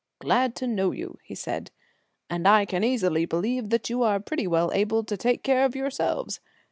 "Glad 0.17 0.55
to 0.55 0.65
know 0.65 0.89
you," 0.89 1.19
he 1.23 1.35
said, 1.35 1.69
"and 2.27 2.47
I 2.47 2.65
can 2.65 2.83
easily 2.83 3.27
believe 3.27 3.69
that 3.69 3.87
you 3.87 4.01
are 4.01 4.19
pretty 4.19 4.47
well 4.47 4.71
able 4.73 5.03
to 5.03 5.15
take 5.15 5.43
care 5.43 5.63
of 5.63 5.75
yourselves. 5.75 6.39